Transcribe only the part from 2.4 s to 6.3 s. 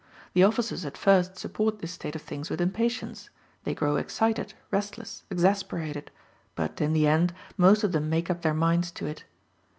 with impatience, they grow excited, restless, exasperated,